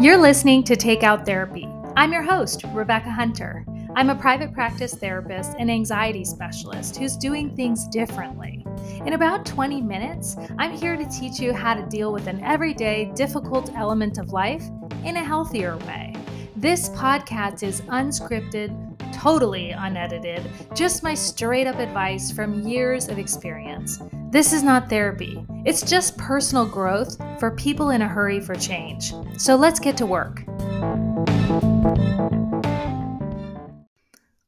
You're 0.00 0.16
listening 0.16 0.64
to 0.64 0.76
Take 0.76 1.02
Out 1.02 1.26
Therapy. 1.26 1.68
I'm 1.94 2.10
your 2.10 2.22
host, 2.22 2.64
Rebecca 2.72 3.10
Hunter. 3.10 3.66
I'm 3.94 4.08
a 4.08 4.14
private 4.14 4.50
practice 4.54 4.94
therapist 4.94 5.52
and 5.58 5.70
anxiety 5.70 6.24
specialist 6.24 6.96
who's 6.96 7.18
doing 7.18 7.54
things 7.54 7.86
differently. 7.86 8.64
In 9.04 9.12
about 9.12 9.44
20 9.44 9.82
minutes, 9.82 10.38
I'm 10.58 10.72
here 10.72 10.96
to 10.96 11.04
teach 11.10 11.38
you 11.38 11.52
how 11.52 11.74
to 11.74 11.84
deal 11.84 12.14
with 12.14 12.28
an 12.28 12.42
everyday, 12.42 13.12
difficult 13.14 13.74
element 13.74 14.16
of 14.16 14.32
life 14.32 14.64
in 15.04 15.18
a 15.18 15.22
healthier 15.22 15.76
way. 15.86 16.14
This 16.56 16.88
podcast 16.88 17.62
is 17.62 17.82
unscripted, 17.82 18.72
totally 19.12 19.72
unedited, 19.72 20.50
just 20.74 21.02
my 21.02 21.12
straight 21.12 21.66
up 21.66 21.78
advice 21.78 22.32
from 22.32 22.66
years 22.66 23.08
of 23.08 23.18
experience. 23.18 24.00
This 24.30 24.52
is 24.52 24.62
not 24.62 24.88
therapy, 24.88 25.44
it's 25.64 25.82
just 25.82 26.16
personal 26.16 26.64
growth 26.64 27.16
for 27.40 27.50
people 27.50 27.90
in 27.90 28.00
a 28.00 28.06
hurry 28.06 28.38
for 28.38 28.54
change. 28.54 29.12
So 29.36 29.56
let's 29.56 29.80
get 29.80 29.96
to 29.96 30.06
work. 30.06 30.44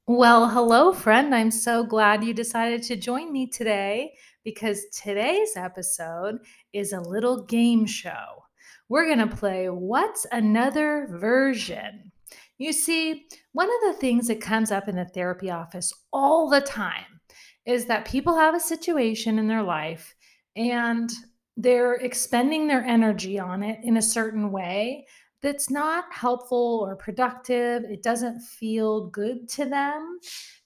Well, 0.06 0.48
hello, 0.48 0.92
friend. 0.92 1.34
I'm 1.34 1.50
so 1.50 1.82
glad 1.82 2.22
you 2.22 2.32
decided 2.32 2.84
to 2.84 2.96
join 2.96 3.32
me 3.32 3.48
today 3.48 4.12
because 4.44 4.84
today's 5.02 5.56
episode 5.56 6.38
is 6.72 6.92
a 6.92 7.00
little 7.00 7.42
game 7.46 7.84
show. 7.84 8.44
We're 8.88 9.06
going 9.06 9.28
to 9.28 9.36
play 9.36 9.66
What's 9.68 10.28
Another 10.30 11.08
Version? 11.10 12.12
You 12.56 12.72
see, 12.72 13.26
one 13.50 13.68
of 13.68 13.92
the 13.94 14.00
things 14.00 14.28
that 14.28 14.40
comes 14.40 14.70
up 14.70 14.86
in 14.86 14.94
the 14.94 15.06
therapy 15.06 15.50
office 15.50 15.92
all 16.12 16.48
the 16.48 16.60
time 16.60 17.20
is 17.66 17.86
that 17.86 18.04
people 18.04 18.36
have 18.36 18.54
a 18.54 18.60
situation 18.60 19.38
in 19.38 19.46
their 19.46 19.62
life 19.62 20.14
and 20.56 21.10
they're 21.56 21.94
expending 21.94 22.66
their 22.66 22.82
energy 22.82 23.38
on 23.38 23.62
it 23.62 23.78
in 23.82 23.96
a 23.96 24.02
certain 24.02 24.50
way 24.50 25.06
that's 25.42 25.70
not 25.70 26.04
helpful 26.12 26.84
or 26.86 26.96
productive. 26.96 27.84
It 27.84 28.02
doesn't 28.02 28.40
feel 28.40 29.08
good 29.08 29.48
to 29.50 29.64
them. 29.64 30.18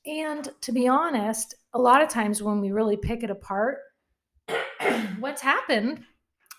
And 0.04 0.48
to 0.60 0.72
be 0.72 0.86
honest, 0.86 1.54
a 1.72 1.78
lot 1.78 2.02
of 2.02 2.08
times 2.08 2.42
when 2.42 2.60
we 2.60 2.70
really 2.70 2.96
pick 2.96 3.22
it 3.22 3.30
apart, 3.30 3.78
what's 5.18 5.40
happened 5.40 6.04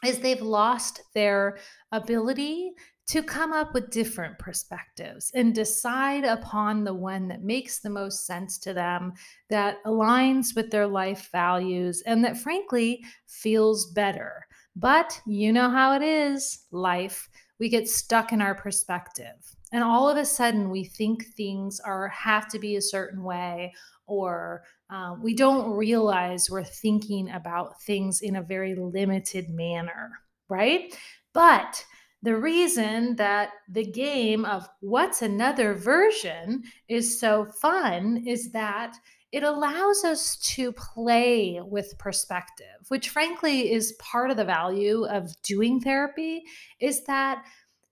is 0.06 0.20
they've 0.20 0.42
lost 0.42 1.02
their 1.14 1.58
ability 1.92 2.72
to 3.08 3.24
come 3.24 3.54
up 3.54 3.74
with 3.74 3.90
different 3.90 4.38
perspectives 4.38 5.32
and 5.34 5.56
decide 5.56 6.26
upon 6.26 6.84
the 6.84 6.94
one 6.94 7.30
that 7.30 7.42
makes 7.42 7.80
the 7.80 7.90
most 7.90 8.26
sense 8.26 8.58
to 8.60 8.74
them, 8.74 9.14
that 9.50 9.84
aligns 9.86 10.56
with 10.56 10.70
their 10.72 10.88
life 10.88 11.30
values, 11.32 12.04
and 12.06 12.24
that 12.24 12.38
frankly 12.38 13.04
feels 13.26 13.92
better. 13.92 14.46
But 14.76 15.22
you 15.26 15.54
know 15.54 15.70
how 15.70 15.94
it 15.94 16.02
is 16.02 16.66
life. 16.72 17.30
We 17.60 17.70
get 17.70 17.90
stuck 17.90 18.34
in 18.34 18.42
our 18.42 18.54
perspective. 18.54 19.36
And 19.72 19.84
all 19.84 20.10
of 20.10 20.18
a 20.18 20.26
sudden, 20.26 20.70
we 20.70 20.84
think 20.84 21.26
things 21.26 21.80
are 21.80 22.10
have 22.10 22.48
to 22.50 22.60
be 22.60 22.76
a 22.76 22.82
certain 22.82 23.24
way, 23.24 23.74
or 24.06 24.64
uh, 24.90 25.16
we 25.22 25.34
don't 25.34 25.72
realize 25.72 26.50
we're 26.50 26.64
thinking 26.64 27.32
about 27.32 27.82
things 27.82 28.22
in 28.22 28.36
a 28.36 28.42
very 28.42 28.76
limited 28.76 29.50
manner, 29.50 30.12
right? 30.50 30.98
But 31.34 31.84
the 32.24 32.36
reason 32.36 33.16
that 33.18 33.50
the 33.70 33.86
game 33.86 34.44
of 34.46 34.68
what's 34.80 35.22
another 35.22 35.74
version 35.74 36.64
is 36.88 37.20
so 37.20 37.46
fun 37.46 38.24
is 38.26 38.52
that 38.52 38.96
it 39.32 39.44
allows 39.44 40.04
us 40.04 40.38
to 40.38 40.72
play 40.72 41.60
with 41.62 41.98
perspective, 42.00 42.68
which 42.88 43.10
frankly 43.10 43.72
is 43.72 43.94
part 44.00 44.32
of 44.32 44.38
the 44.38 44.46
value 44.46 45.06
of 45.06 45.30
doing 45.44 45.80
therapy 45.80 46.44
is 46.80 47.04
that 47.04 47.44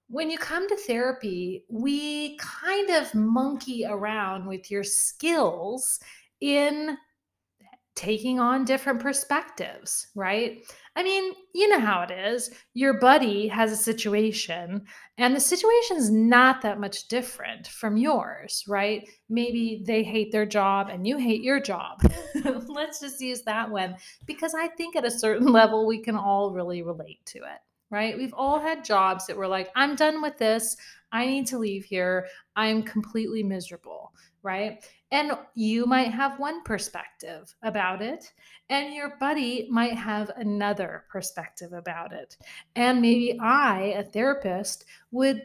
when 0.07 0.29
you 0.29 0.37
come 0.37 0.67
to 0.69 0.75
therapy, 0.75 1.63
we 1.69 2.37
kind 2.37 2.89
of 2.91 3.13
monkey 3.13 3.85
around 3.87 4.47
with 4.47 4.71
your 4.71 4.83
skills 4.83 5.99
in 6.39 6.97
taking 7.95 8.39
on 8.39 8.65
different 8.65 8.99
perspectives, 8.99 10.07
right? 10.15 10.63
I 10.97 11.03
mean, 11.03 11.33
you 11.53 11.67
know 11.67 11.79
how 11.79 12.03
it 12.03 12.11
is. 12.11 12.51
Your 12.73 12.99
buddy 12.99 13.49
has 13.49 13.71
a 13.71 13.75
situation, 13.75 14.85
and 15.17 15.35
the 15.35 15.41
situation 15.41 15.97
is 15.97 16.09
not 16.09 16.61
that 16.61 16.79
much 16.79 17.09
different 17.09 17.67
from 17.67 17.97
yours, 17.97 18.63
right? 18.67 19.07
Maybe 19.29 19.83
they 19.85 20.03
hate 20.03 20.31
their 20.31 20.45
job 20.45 20.87
and 20.89 21.05
you 21.05 21.17
hate 21.17 21.43
your 21.43 21.59
job. 21.59 22.01
Let's 22.67 23.01
just 23.01 23.19
use 23.19 23.41
that 23.43 23.69
one 23.69 23.95
because 24.25 24.55
I 24.55 24.69
think 24.69 24.95
at 24.95 25.05
a 25.05 25.11
certain 25.11 25.47
level, 25.51 25.85
we 25.85 26.01
can 26.01 26.15
all 26.15 26.51
really 26.51 26.81
relate 26.81 27.25
to 27.25 27.39
it, 27.39 27.59
right? 27.89 28.17
We've 28.17 28.33
all 28.33 28.59
had 28.59 28.85
jobs 28.85 29.27
that 29.27 29.37
were 29.37 29.47
like, 29.47 29.69
I'm 29.75 29.95
done 29.95 30.21
with 30.21 30.37
this. 30.37 30.77
I 31.11 31.25
need 31.25 31.47
to 31.47 31.57
leave 31.57 31.83
here. 31.83 32.27
I'm 32.55 32.83
completely 32.83 33.43
miserable, 33.43 34.13
right? 34.43 34.83
And 35.15 35.31
you 35.53 35.85
might 35.85 36.11
have 36.11 36.41
one 36.41 36.61
perspective 36.63 37.55
about 37.63 38.01
it, 38.01 38.33
and 38.67 38.93
your 38.93 39.15
buddy 39.17 39.65
might 39.71 39.93
have 39.93 40.29
another 40.35 41.05
perspective 41.09 41.71
about 41.71 42.11
it. 42.11 42.35
And 42.75 43.01
maybe 43.01 43.39
I, 43.39 43.93
a 43.95 44.03
therapist, 44.03 44.83
would 45.11 45.41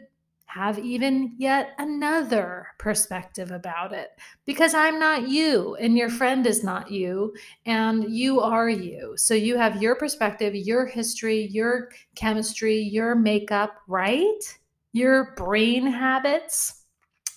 have 0.47 0.77
even 0.77 1.35
yet 1.37 1.69
another 1.77 2.67
perspective 2.79 3.51
about 3.51 3.93
it 3.93 4.09
because 4.43 4.73
I'm 4.73 4.99
not 4.99 5.29
you 5.29 5.75
and 5.75 5.97
your 5.97 6.09
friend 6.09 6.45
is 6.45 6.65
not 6.65 6.91
you 6.91 7.33
and 7.65 8.13
you 8.13 8.41
are 8.41 8.67
you. 8.67 9.13
So 9.15 9.33
you 9.33 9.55
have 9.55 9.81
your 9.81 9.95
perspective, 9.95 10.53
your 10.53 10.85
history, 10.85 11.47
your 11.49 11.91
chemistry, 12.15 12.77
your 12.77 13.15
makeup, 13.15 13.75
right? 13.87 14.59
Your 14.91 15.33
brain 15.37 15.87
habits. 15.87 16.83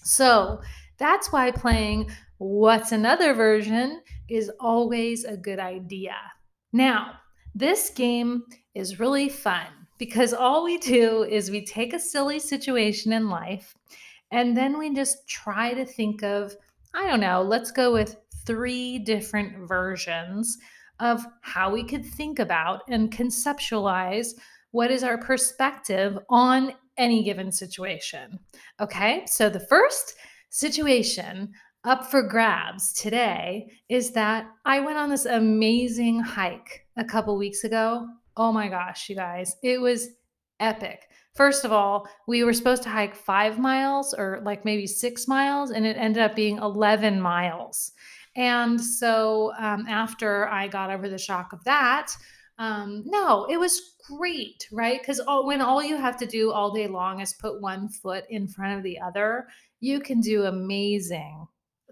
So 0.03 0.61
that's 1.05 1.31
why 1.31 1.51
playing 1.51 2.11
What's 2.39 2.91
Another 2.91 3.35
Version 3.35 4.01
is 4.31 4.51
always 4.59 5.25
a 5.25 5.37
good 5.37 5.59
idea. 5.59 6.17
Now, 6.73 7.19
this 7.55 7.91
game 7.91 8.45
is 8.75 8.99
really 8.99 9.29
fun 9.29 9.67
because 9.99 10.33
all 10.33 10.65
we 10.65 10.79
do 10.79 11.25
is 11.25 11.51
we 11.51 11.63
take 11.63 11.93
a 11.93 12.01
silly 12.01 12.39
situation 12.39 13.13
in 13.13 13.29
life 13.29 13.75
and 14.31 14.57
then 14.57 14.79
we 14.79 14.95
just 14.95 15.29
try 15.29 15.75
to 15.75 15.85
think 15.85 16.23
of, 16.23 16.57
I 16.95 17.07
don't 17.07 17.21
know, 17.21 17.43
let's 17.43 17.71
go 17.71 17.93
with 17.93 18.17
three 18.47 18.99
different 18.99 19.69
versions 19.69 20.57
of 21.01 21.27
how 21.43 21.71
we 21.71 21.85
could 21.85 22.07
think 22.07 22.39
about 22.39 22.81
and 22.89 23.13
conceptualize 23.13 24.29
what 24.71 24.91
is 24.91 25.05
our 25.05 25.19
perspective 25.19 26.19
on 26.31 26.73
any 26.97 27.23
given 27.23 27.53
situation. 27.53 28.39
Okay, 28.81 29.25
so 29.27 29.51
the 29.51 29.61
first 29.61 30.15
situation 30.55 31.53
up 31.83 32.07
for 32.09 32.23
grabs 32.23 32.93
today 32.93 33.69
is 33.89 34.13
that 34.13 34.47
I 34.65 34.79
went 34.79 34.99
on 34.99 35.11
this 35.11 35.27
amazing 35.27 36.21
hike 36.21 36.87
a 36.97 37.05
couple 37.05 37.37
weeks 37.37 37.65
ago. 37.65 38.07
Oh 38.37 38.53
my 38.53 38.69
gosh, 38.69 39.09
you 39.09 39.17
guys, 39.17 39.57
it 39.65 39.81
was 39.81 40.11
epic. 40.61 41.09
First 41.35 41.65
of 41.65 41.73
all, 41.73 42.07
we 42.29 42.45
were 42.45 42.53
supposed 42.53 42.85
to 42.85 42.89
hike 42.89 43.17
five 43.17 43.59
miles 43.59 44.15
or 44.15 44.43
like 44.45 44.65
maybe 44.65 44.87
six 44.87 45.27
miles, 45.27 45.73
and 45.73 45.85
it 45.85 45.97
ended 45.97 46.23
up 46.23 46.37
being 46.37 46.59
11 46.59 47.21
miles. 47.21 47.91
And 48.37 48.81
so 48.81 49.53
um, 49.59 49.87
after 49.89 50.49
I 50.49 50.69
got 50.69 50.91
over 50.91 51.09
the 51.09 51.19
shock 51.19 51.53
of 51.53 51.65
that, 51.65 52.13
um, 52.59 53.03
no, 53.05 53.47
it 53.51 53.57
was 53.57 53.97
great, 54.09 54.69
right? 54.71 55.01
Because 55.01 55.21
when 55.27 55.61
all 55.61 55.83
you 55.83 55.97
have 55.97 56.17
to 56.19 56.27
do 56.27 56.53
all 56.53 56.73
day 56.73 56.87
long 56.87 57.21
is 57.21 57.33
put 57.33 57.61
one 57.61 57.89
foot 57.89 58.25
in 58.31 58.47
front 58.47 58.77
of 58.77 58.85
the 58.85 59.01
other, 59.01 59.49
you 59.85 60.01
can 60.01 60.21
do 60.21 60.45
amazing 60.45 61.47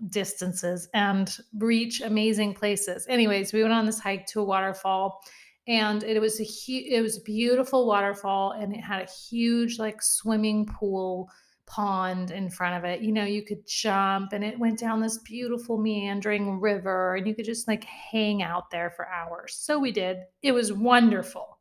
distances 0.08 0.88
and 0.94 1.36
reach 1.58 2.00
amazing 2.00 2.54
places. 2.54 3.06
Anyways, 3.08 3.53
we 3.53 3.62
went 3.62 3.75
on 3.75 3.84
this 3.84 4.00
hike 4.00 4.26
to 4.28 4.41
a 4.41 4.44
waterfall 4.44 5.20
and 5.69 6.03
it 6.03 6.19
was 6.19 6.41
a 6.41 6.44
huge 6.44 6.86
it 6.91 7.03
was 7.03 7.18
a 7.18 7.22
beautiful 7.22 7.86
waterfall 7.86 8.53
and 8.53 8.74
it 8.74 8.80
had 8.80 9.03
a 9.03 9.10
huge 9.10 9.78
like 9.78 10.03
swimming 10.03 10.66
pool 10.66 11.28
pond 11.66 12.30
in 12.30 12.48
front 12.48 12.77
of 12.77 12.84
it. 12.91 13.03
You 13.03 13.12
know, 13.12 13.24
you 13.24 13.44
could 13.44 13.66
jump 13.66 14.33
and 14.33 14.42
it 14.42 14.59
went 14.59 14.78
down 14.78 15.00
this 15.00 15.18
beautiful 15.18 15.77
meandering 15.78 16.60
river 16.60 17.16
and 17.16 17.27
you 17.27 17.34
could 17.34 17.45
just 17.45 17.68
like 17.68 17.84
hang 17.84 18.42
out 18.42 18.71
there 18.71 18.91
for 18.91 19.06
hours. 19.06 19.54
So 19.54 19.78
we 19.78 19.92
did. 19.92 20.16
It 20.42 20.53
was 20.53 20.72
wonderful. 20.72 21.59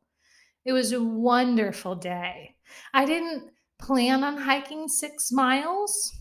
It 0.64 0.72
was 0.72 0.92
a 0.92 1.02
wonderful 1.02 1.94
day. 1.94 2.56
I 2.94 3.04
didn't 3.04 3.50
plan 3.78 4.24
on 4.24 4.38
hiking 4.38 4.88
6 4.88 5.32
miles 5.32 6.12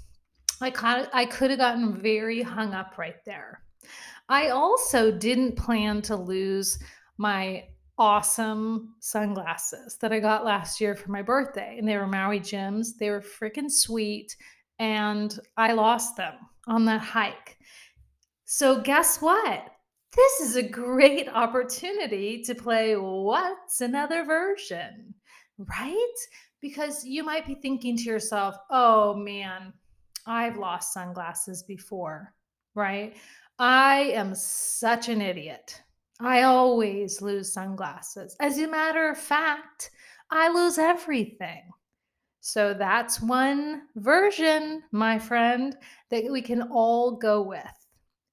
I 0.62 0.70
of, 0.70 1.10
I 1.14 1.26
could 1.26 1.50
have 1.50 1.60
gotten 1.60 2.00
very 2.00 2.42
hung 2.42 2.74
up 2.74 2.98
right 2.98 3.24
there. 3.26 3.64
I 4.30 4.50
also 4.50 5.12
didn't 5.12 5.58
plan 5.58 6.02
to 6.04 6.16
lose 6.16 6.80
my 7.18 7.66
awesome 7.98 8.96
sunglasses 9.00 9.98
that 9.98 10.12
I 10.12 10.20
got 10.20 10.46
last 10.46 10.82
year 10.82 10.96
for 10.96 11.12
my 11.12 11.22
birthday. 11.22 11.76
And 11.78 11.88
they 11.88 11.98
were 11.98 12.08
Maui 12.08 12.40
Jims. 12.40 12.98
They 12.98 13.10
were 13.10 13.22
freaking 13.22 13.70
sweet. 13.70 14.36
And 14.80 15.38
I 15.58 15.74
lost 15.74 16.18
them 16.18 16.34
on 16.68 16.86
that 16.86 17.02
hike. 17.02 17.58
So, 18.46 18.82
guess 18.82 19.22
what? 19.22 19.66
This 20.16 20.42
is 20.42 20.56
a 20.56 20.64
great 20.64 21.30
opportunity 21.30 22.42
to 22.44 22.56
play 22.56 22.96
What's 22.96 23.80
Another 23.82 24.26
Version, 24.26 25.14
right? 25.58 26.16
Because 26.60 27.06
you 27.06 27.24
might 27.24 27.46
be 27.46 27.56
thinking 27.56 27.96
to 27.98 28.04
yourself, 28.04 28.56
oh 28.70 29.14
man, 29.14 29.72
I've 30.26 30.58
lost 30.58 30.94
sunglasses 30.94 31.64
before, 31.64 32.34
right? 32.76 33.16
I 33.60 34.12
am 34.14 34.34
such 34.36 35.10
an 35.10 35.22
idiot. 35.22 35.82
I 36.20 36.44
always 36.44 37.22
lose 37.22 37.54
sunglasses. 37.54 38.36
As 38.40 38.58
a 38.60 38.68
matter 38.68 39.10
of 39.10 39.18
fact, 39.18 39.92
I 40.30 40.50
lose 40.50 40.78
everything. 40.78 41.64
So 42.40 42.74
that's 42.74 43.22
one 43.22 43.84
version, 43.96 44.84
my 44.92 45.20
friend, 45.20 45.76
that 46.10 46.32
we 46.32 46.42
can 46.42 46.64
all 46.64 47.18
go 47.18 47.42
with. 47.42 47.62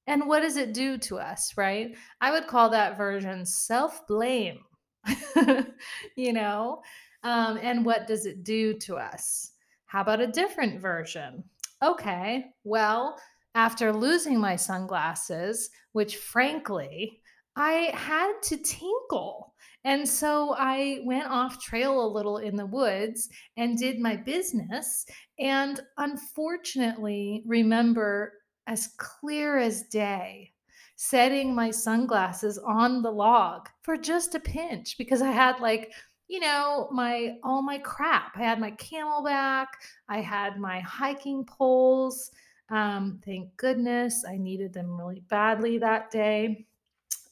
And 0.07 0.27
what 0.27 0.39
does 0.39 0.57
it 0.57 0.73
do 0.73 0.97
to 0.97 1.19
us, 1.19 1.53
right? 1.57 1.95
I 2.19 2.31
would 2.31 2.47
call 2.47 2.69
that 2.71 2.97
version 2.97 3.45
self 3.45 4.07
blame, 4.07 4.59
you 6.15 6.33
know? 6.33 6.81
Um, 7.23 7.59
and 7.61 7.85
what 7.85 8.07
does 8.07 8.25
it 8.25 8.43
do 8.43 8.73
to 8.79 8.95
us? 8.95 9.51
How 9.85 10.01
about 10.01 10.21
a 10.21 10.27
different 10.27 10.81
version? 10.81 11.43
Okay, 11.81 12.45
well, 12.63 13.17
after 13.55 13.93
losing 13.93 14.39
my 14.39 14.55
sunglasses, 14.55 15.69
which 15.93 16.17
frankly, 16.17 17.21
I 17.55 17.91
had 17.93 18.33
to 18.43 18.57
tinkle. 18.57 19.53
And 19.85 20.07
so 20.07 20.55
I 20.57 20.99
went 21.05 21.27
off 21.27 21.63
trail 21.63 22.05
a 22.05 22.07
little 22.13 22.37
in 22.37 22.57
the 22.57 22.65
woods 22.65 23.29
and 23.55 23.77
did 23.77 23.99
my 23.99 24.17
business. 24.17 25.05
And 25.39 25.79
unfortunately, 25.97 27.43
remember 27.45 28.33
as 28.67 28.87
clear 28.97 29.57
as 29.57 29.83
day 29.83 30.51
setting 30.97 31.55
my 31.55 31.71
sunglasses 31.71 32.57
on 32.57 33.01
the 33.01 33.11
log 33.11 33.69
for 33.83 33.95
just 33.95 34.35
a 34.35 34.39
pinch 34.39 34.97
because 34.97 35.21
I 35.21 35.31
had 35.31 35.61
like 35.61 35.93
you 36.29 36.39
know, 36.39 36.87
my 36.91 37.37
all 37.43 37.61
my 37.61 37.79
crap. 37.79 38.37
I 38.37 38.43
had 38.43 38.59
my 38.59 38.71
CamelBak, 38.71 39.65
I 40.07 40.21
had 40.21 40.59
my 40.59 40.79
hiking 40.81 41.43
poles. 41.43 42.31
Um, 42.69 43.19
thank 43.25 43.57
goodness 43.57 44.23
I 44.29 44.37
needed 44.37 44.71
them 44.71 44.95
really 44.95 45.23
badly 45.27 45.79
that 45.79 46.11
day. 46.11 46.67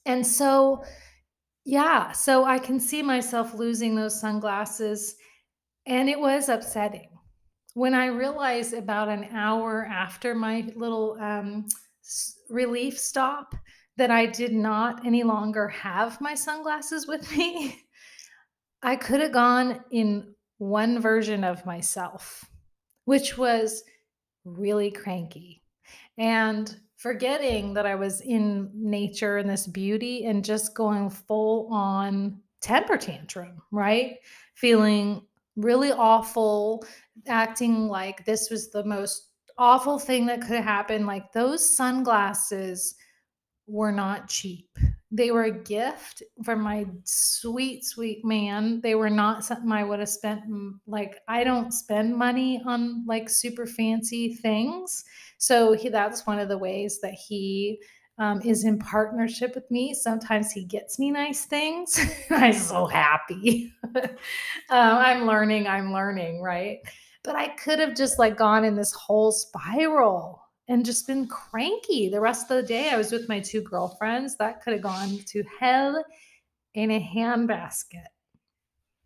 And 0.07 0.25
so, 0.25 0.83
yeah, 1.63 2.11
so 2.11 2.43
I 2.43 2.57
can 2.57 2.79
see 2.79 3.03
myself 3.03 3.53
losing 3.53 3.95
those 3.95 4.19
sunglasses, 4.19 5.15
and 5.85 6.09
it 6.09 6.19
was 6.19 6.49
upsetting. 6.49 7.09
When 7.75 7.93
I 7.93 8.07
realized 8.07 8.73
about 8.73 9.09
an 9.09 9.25
hour 9.31 9.85
after 9.85 10.33
my 10.33 10.71
little 10.75 11.17
um, 11.21 11.67
relief 12.49 12.97
stop 12.97 13.53
that 13.97 14.09
I 14.09 14.25
did 14.25 14.53
not 14.53 15.05
any 15.05 15.21
longer 15.21 15.67
have 15.67 16.19
my 16.19 16.33
sunglasses 16.33 17.05
with 17.05 17.29
me, 17.37 17.79
I 18.81 18.95
could 18.95 19.21
have 19.21 19.31
gone 19.31 19.81
in 19.91 20.33
one 20.57 20.99
version 20.99 21.43
of 21.43 21.65
myself, 21.65 22.45
which 23.05 23.37
was 23.37 23.83
really 24.45 24.91
cranky 24.91 25.63
and 26.17 26.79
forgetting 26.97 27.73
that 27.73 27.85
I 27.85 27.95
was 27.95 28.21
in 28.21 28.71
nature 28.73 29.37
and 29.37 29.49
this 29.49 29.67
beauty 29.67 30.25
and 30.25 30.43
just 30.43 30.73
going 30.73 31.09
full 31.09 31.67
on 31.71 32.39
temper 32.61 32.97
tantrum, 32.97 33.61
right? 33.71 34.15
Feeling 34.55 35.21
really 35.55 35.91
awful, 35.91 36.85
acting 37.27 37.87
like 37.87 38.25
this 38.25 38.49
was 38.49 38.71
the 38.71 38.83
most 38.83 39.29
awful 39.57 39.99
thing 39.99 40.25
that 40.27 40.41
could 40.41 40.63
happen. 40.63 41.05
Like 41.05 41.31
those 41.31 41.75
sunglasses 41.75 42.95
were 43.67 43.91
not 43.91 44.29
cheap. 44.29 44.69
They 45.11 45.31
were 45.31 45.43
a 45.43 45.51
gift 45.51 46.23
from 46.43 46.61
my 46.61 46.85
sweet, 47.03 47.85
sweet 47.85 48.25
man. 48.25 48.81
They 48.81 48.95
were 48.95 49.09
not 49.09 49.45
something 49.45 49.71
I 49.71 49.83
would 49.83 49.99
have 49.99 50.09
spent. 50.09 50.41
Like, 50.85 51.19
I 51.27 51.43
don't 51.43 51.71
spend 51.71 52.15
money 52.15 52.61
on 52.65 53.05
like 53.05 53.29
super 53.29 53.65
fancy 53.65 54.35
things. 54.35 55.05
So, 55.37 55.73
he, 55.73 55.89
that's 55.89 56.27
one 56.27 56.39
of 56.39 56.49
the 56.49 56.57
ways 56.57 56.99
that 57.01 57.13
he 57.13 57.79
um, 58.19 58.41
is 58.41 58.65
in 58.65 58.79
partnership 58.79 59.53
with 59.55 59.69
me. 59.69 59.93
Sometimes 59.93 60.51
he 60.51 60.63
gets 60.63 60.97
me 60.97 61.11
nice 61.11 61.45
things. 61.45 61.99
I'm 62.29 62.53
so 62.53 62.85
happy. 62.85 63.73
um, 63.95 64.07
I'm 64.69 65.25
learning, 65.25 65.67
I'm 65.67 65.93
learning, 65.93 66.41
right? 66.41 66.79
But 67.23 67.35
I 67.35 67.49
could 67.49 67.79
have 67.79 67.95
just 67.95 68.19
like 68.19 68.37
gone 68.37 68.63
in 68.63 68.75
this 68.75 68.93
whole 68.93 69.31
spiral 69.31 70.46
and 70.67 70.85
just 70.85 71.07
been 71.07 71.27
cranky 71.27 72.09
the 72.09 72.19
rest 72.19 72.51
of 72.51 72.57
the 72.57 72.67
day. 72.67 72.89
I 72.89 72.97
was 72.97 73.11
with 73.11 73.29
my 73.29 73.39
two 73.39 73.61
girlfriends. 73.61 74.35
That 74.37 74.61
could 74.61 74.73
have 74.73 74.81
gone 74.81 75.17
to 75.27 75.43
hell 75.59 76.03
in 76.73 76.91
a 76.91 76.99
handbasket. 76.99 78.07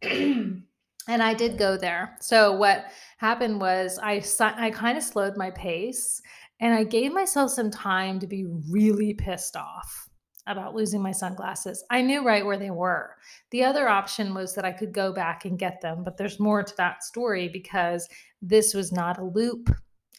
and 0.01 0.63
I 1.07 1.33
did 1.33 1.57
go 1.57 1.77
there. 1.77 2.17
So 2.19 2.55
what 2.55 2.85
happened 3.17 3.61
was 3.61 3.99
I 4.01 4.23
I 4.39 4.71
kind 4.71 4.97
of 4.97 5.03
slowed 5.03 5.37
my 5.37 5.51
pace 5.51 6.21
and 6.59 6.73
I 6.73 6.83
gave 6.83 7.11
myself 7.11 7.51
some 7.51 7.71
time 7.71 8.19
to 8.19 8.27
be 8.27 8.45
really 8.69 9.13
pissed 9.13 9.55
off 9.55 10.09
about 10.47 10.75
losing 10.75 11.01
my 11.01 11.11
sunglasses. 11.11 11.83
I 11.89 12.01
knew 12.01 12.25
right 12.25 12.45
where 12.45 12.57
they 12.57 12.71
were. 12.71 13.15
The 13.51 13.63
other 13.63 13.87
option 13.87 14.33
was 14.33 14.55
that 14.55 14.65
I 14.65 14.71
could 14.71 14.91
go 14.91 15.13
back 15.13 15.45
and 15.45 15.57
get 15.57 15.81
them, 15.81 16.03
but 16.03 16.17
there's 16.17 16.39
more 16.39 16.63
to 16.63 16.77
that 16.77 17.03
story 17.03 17.47
because 17.47 18.07
this 18.41 18.73
was 18.73 18.91
not 18.91 19.19
a 19.19 19.23
loop 19.23 19.69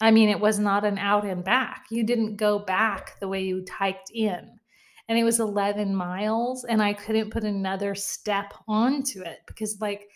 I 0.03 0.11
mean, 0.11 0.29
it 0.29 0.41
was 0.41 0.59
not 0.59 0.85
an 0.85 0.99
out 0.99 1.25
and 1.25 1.45
back. 1.45 1.87
You 1.89 2.03
didn't 2.03 2.35
go 2.35 2.59
back 2.59 3.21
the 3.21 3.29
way 3.29 3.45
you 3.45 3.65
hiked 3.71 4.11
in. 4.11 4.59
And 5.09 5.17
it 5.17 5.23
was 5.23 5.39
11 5.39 5.95
miles, 5.95 6.65
and 6.65 6.83
I 6.83 6.93
couldn't 6.93 7.31
put 7.31 7.45
another 7.45 7.95
step 7.95 8.53
onto 8.67 9.23
it 9.23 9.39
because, 9.47 9.81
like, 9.81 10.09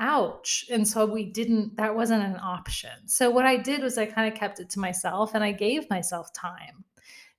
ouch. 0.00 0.66
And 0.72 0.86
so 0.86 1.06
we 1.06 1.24
didn't, 1.24 1.76
that 1.76 1.94
wasn't 1.94 2.24
an 2.24 2.40
option. 2.42 3.06
So 3.06 3.30
what 3.30 3.46
I 3.46 3.56
did 3.56 3.80
was 3.80 3.96
I 3.96 4.06
kind 4.06 4.32
of 4.32 4.36
kept 4.36 4.58
it 4.58 4.70
to 4.70 4.80
myself 4.80 5.34
and 5.34 5.44
I 5.44 5.52
gave 5.52 5.88
myself 5.88 6.32
time 6.32 6.84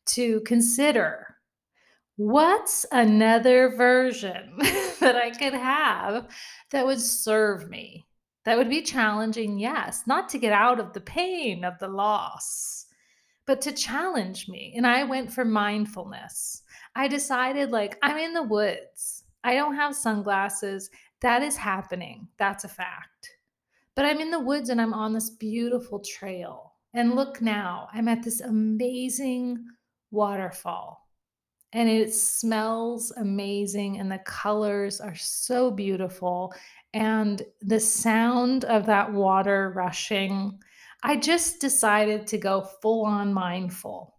to 0.07 0.39
consider 0.41 1.35
what's 2.15 2.85
another 2.93 3.75
version 3.75 4.53
that 5.01 5.17
I 5.17 5.31
could 5.31 5.53
have 5.53 6.29
that 6.71 6.85
would 6.85 7.01
serve 7.01 7.69
me 7.69 8.05
that 8.45 8.57
would 8.57 8.69
be 8.69 8.81
challenging, 8.81 9.59
yes, 9.59 10.03
not 10.07 10.29
to 10.29 10.37
get 10.37 10.53
out 10.53 10.79
of 10.79 10.93
the 10.93 11.01
pain 11.01 11.63
of 11.63 11.77
the 11.79 11.87
loss, 11.87 12.85
but 13.45 13.61
to 13.61 13.71
challenge 13.71 14.47
me. 14.47 14.73
And 14.77 14.87
I 14.87 15.03
went 15.03 15.31
for 15.31 15.43
mindfulness. 15.43 16.63
I 16.95 17.07
decided, 17.07 17.71
like, 17.71 17.97
I'm 18.01 18.17
in 18.17 18.33
the 18.33 18.43
woods. 18.43 19.23
I 19.43 19.55
don't 19.55 19.75
have 19.75 19.95
sunglasses. 19.95 20.89
That 21.21 21.43
is 21.43 21.57
happening. 21.57 22.27
That's 22.37 22.63
a 22.63 22.69
fact. 22.69 23.29
But 23.95 24.05
I'm 24.05 24.19
in 24.19 24.31
the 24.31 24.39
woods 24.39 24.69
and 24.69 24.79
I'm 24.79 24.93
on 24.93 25.13
this 25.13 25.29
beautiful 25.29 25.99
trail. 25.99 26.73
And 26.93 27.15
look 27.15 27.41
now, 27.41 27.89
I'm 27.93 28.07
at 28.07 28.23
this 28.23 28.41
amazing 28.41 29.65
waterfall. 30.11 31.07
And 31.73 31.87
it 31.87 32.13
smells 32.15 33.11
amazing, 33.17 33.99
and 33.99 34.11
the 34.11 34.17
colors 34.19 34.99
are 34.99 35.13
so 35.13 35.69
beautiful 35.69 36.51
and 36.93 37.41
the 37.61 37.79
sound 37.79 38.65
of 38.65 38.85
that 38.87 39.13
water 39.13 39.71
rushing, 39.75 40.59
I 41.03 41.15
just 41.15 41.61
decided 41.61 42.27
to 42.27 42.37
go 42.37 42.61
full 42.81 43.05
on 43.05 43.33
mindful. 43.33 44.15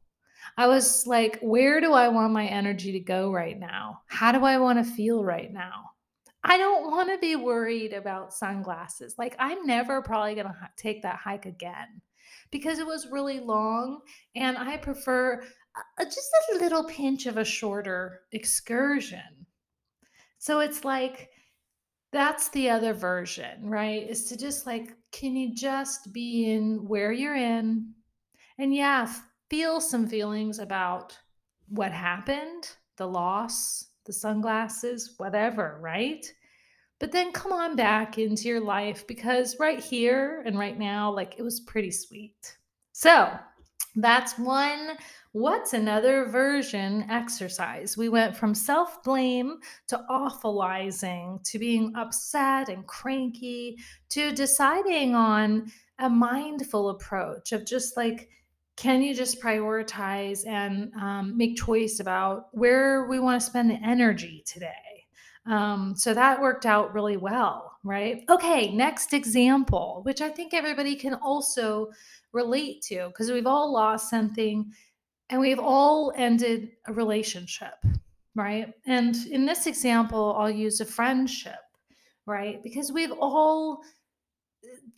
I 0.57 0.67
was 0.67 1.07
like, 1.07 1.39
where 1.41 1.81
do 1.81 1.93
I 1.93 2.09
want 2.09 2.33
my 2.33 2.47
energy 2.47 2.93
to 2.93 3.01
go 3.01 3.33
right 3.33 3.59
now? 3.59 4.03
How 4.07 4.33
do 4.33 4.45
I 4.45 4.59
want 4.59 4.85
to 4.85 4.93
feel 4.93 5.25
right 5.25 5.53
now? 5.53 5.91
I 6.43 6.57
don't 6.57 6.91
want 6.91 7.11
to 7.11 7.19
be 7.19 7.37
worried 7.37 7.93
about 7.93 8.33
sunglasses. 8.33 9.17
Like, 9.19 9.37
I'm 9.39 9.67
never 9.67 10.01
probably 10.03 10.35
going 10.35 10.47
to 10.47 10.57
take 10.77 11.03
that 11.03 11.17
hike 11.17 11.47
again 11.47 12.01
because 12.51 12.79
it 12.79 12.87
was 12.87 13.09
really 13.11 13.41
long 13.41 14.01
and 14.35 14.57
I 14.57 14.77
prefer 14.77 15.43
uh, 15.43 16.05
just 16.05 16.31
a 16.53 16.59
little 16.59 16.85
pinch 16.85 17.27
of 17.27 17.37
a 17.37 17.45
shorter 17.45 18.23
excursion. 18.33 19.47
So 20.39 20.61
it's 20.61 20.85
like, 20.85 21.30
that's 22.13 22.49
the 22.49 22.71
other 22.71 22.93
version, 22.93 23.69
right? 23.69 24.09
Is 24.09 24.25
to 24.27 24.37
just 24.37 24.67
like, 24.67 24.95
can 25.13 25.37
you 25.37 25.55
just 25.55 26.13
be 26.13 26.51
in 26.51 26.87
where 26.89 27.13
you're 27.13 27.37
in? 27.37 27.93
And 28.59 28.75
yeah, 28.75 29.13
feel 29.49 29.81
some 29.81 30.07
feelings 30.07 30.59
about 30.59 31.17
what 31.69 31.93
happened, 31.93 32.69
the 32.97 33.07
loss, 33.07 33.87
the 34.07 34.13
sunglasses, 34.13 35.15
whatever, 35.19 35.79
right? 35.81 36.27
But 36.99 37.13
then 37.13 37.33
come 37.33 37.53
on 37.53 37.77
back 37.77 38.19
into 38.19 38.49
your 38.49 38.61
life 38.61 39.07
because 39.07 39.59
right 39.59 39.81
here 39.81 40.43
and 40.45 40.59
right 40.59 40.79
now, 40.79 41.11
like 41.11 41.37
it 41.39 41.43
was 41.43 41.61
pretty 41.61 41.91
sweet. 41.91 42.57
So 42.93 43.39
that's 43.97 44.39
one 44.39 44.97
What's 45.33 45.75
another 45.75 46.25
version 46.25 47.07
exercise? 47.09 47.97
We 47.97 48.09
went 48.09 48.37
from 48.37 48.53
self 48.53 49.01
blame 49.05 49.59
to 49.87 50.05
awfulizing 50.11 51.41
to 51.49 51.59
being 51.59 51.93
upset 51.95 52.69
and 52.69 52.85
cranky 52.85 53.77
to 54.09 54.33
deciding 54.33 55.15
on 55.15 55.71
a 56.01 56.11
mindful 56.11 56.89
approach 56.89 57.53
of 57.53 57.65
just 57.65 57.97
like, 57.97 58.29
can 58.75 59.03
you 59.03 59.15
just 59.15 59.41
prioritize 59.41 60.45
and 60.49 60.93
um, 61.01 61.37
make 61.37 61.57
choice 61.57 62.01
about 62.01 62.49
where 62.51 63.07
we 63.07 63.21
want 63.21 63.41
to 63.41 63.47
spend 63.47 63.71
the 63.71 63.79
energy 63.87 64.43
today? 64.45 65.07
Um, 65.47 65.95
so 65.97 66.13
that 66.13 66.41
worked 66.41 66.67
out 66.67 66.93
really 66.93 67.17
well, 67.17 67.70
right? 67.83 68.25
Okay, 68.29 68.73
next 68.73 69.15
example, 69.15 70.01
which 70.05 70.21
I 70.21 70.29
think 70.29 70.53
everybody 70.53 70.97
can 70.97 71.15
also 71.15 71.91
relate 72.33 72.83
to 72.83 73.09
because 73.09 73.31
we've 73.31 73.47
all 73.47 73.73
lost 73.73 74.11
something 74.11 74.73
and 75.31 75.41
we've 75.41 75.59
all 75.59 76.13
ended 76.17 76.73
a 76.87 76.93
relationship, 76.93 77.75
right? 78.35 78.73
And 78.87 79.17
in 79.31 79.47
this 79.47 79.67
example, 79.67 80.37
I'll 80.39 80.51
use 80.51 80.81
a 80.81 80.85
friendship, 80.85 81.61
right? 82.27 82.63
Because 82.63 82.93
we've 82.93 83.13
all 83.13 83.83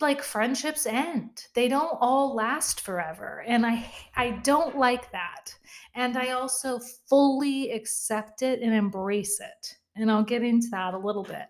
like 0.01 0.21
friendships 0.21 0.85
end. 0.85 1.45
They 1.55 1.67
don't 1.67 1.97
all 2.01 2.35
last 2.35 2.81
forever. 2.81 3.43
And 3.47 3.65
I 3.65 3.85
I 4.15 4.31
don't 4.43 4.77
like 4.77 5.11
that. 5.11 5.55
And 5.95 6.17
I 6.17 6.31
also 6.31 6.79
fully 7.07 7.71
accept 7.71 8.41
it 8.41 8.61
and 8.61 8.73
embrace 8.73 9.39
it. 9.39 9.77
And 9.95 10.11
I'll 10.11 10.23
get 10.23 10.43
into 10.43 10.67
that 10.71 10.93
a 10.93 10.97
little 10.97 11.23
bit. 11.23 11.45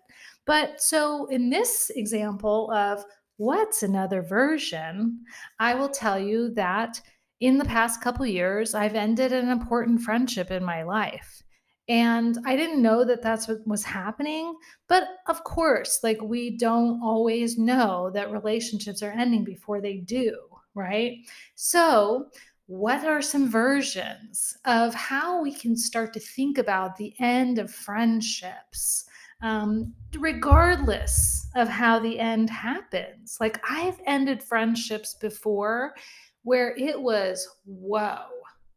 But 0.46 0.80
so 0.82 1.26
in 1.26 1.50
this 1.50 1.90
example 1.94 2.70
of 2.72 3.04
what's 3.36 3.82
another 3.82 4.22
version, 4.22 5.20
I 5.58 5.74
will 5.74 5.88
tell 5.88 6.18
you 6.18 6.52
that 6.54 7.00
in 7.40 7.58
the 7.58 7.64
past 7.64 8.00
couple 8.00 8.26
years, 8.26 8.74
I've 8.74 8.94
ended 8.94 9.32
an 9.32 9.48
important 9.48 10.02
friendship 10.02 10.50
in 10.50 10.64
my 10.64 10.82
life. 10.82 11.42
And 11.88 12.38
I 12.46 12.56
didn't 12.56 12.80
know 12.80 13.04
that 13.04 13.22
that's 13.22 13.46
what 13.46 13.66
was 13.66 13.84
happening. 13.84 14.54
But 14.88 15.04
of 15.28 15.44
course, 15.44 16.00
like 16.02 16.22
we 16.22 16.56
don't 16.56 17.02
always 17.02 17.58
know 17.58 18.10
that 18.14 18.32
relationships 18.32 19.02
are 19.02 19.10
ending 19.10 19.44
before 19.44 19.80
they 19.80 19.98
do, 19.98 20.34
right? 20.74 21.18
So, 21.54 22.26
what 22.66 23.04
are 23.04 23.22
some 23.22 23.48
versions 23.50 24.56
of 24.64 24.94
how 24.94 25.42
we 25.42 25.52
can 25.52 25.76
start 25.76 26.12
to 26.14 26.20
think 26.20 26.58
about 26.58 26.96
the 26.96 27.14
end 27.18 27.58
of 27.58 27.70
friendships? 27.70 29.04
Um, 29.42 29.92
regardless 30.18 31.48
of 31.54 31.68
how 31.68 31.98
the 31.98 32.18
end 32.18 32.48
happens. 32.48 33.36
Like, 33.40 33.60
I've 33.68 34.00
ended 34.06 34.42
friendships 34.42 35.14
before 35.14 35.94
where 36.42 36.74
it 36.76 37.00
was, 37.00 37.46
whoa, 37.64 38.24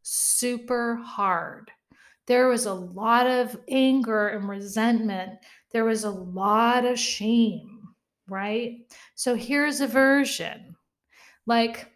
super 0.02 0.96
hard 0.96 1.72
there 2.28 2.50
was 2.50 2.66
a 2.66 2.74
lot 2.74 3.26
of 3.26 3.58
anger 3.70 4.28
and 4.28 4.48
resentment. 4.48 5.40
There 5.72 5.86
was 5.86 6.04
a 6.04 6.12
lot 6.12 6.86
of 6.86 7.00
shame, 7.00 7.82
right? 8.28 8.94
So 9.16 9.34
here's 9.34 9.82
a 9.82 9.88
version 9.88 10.76
like, 11.46 11.90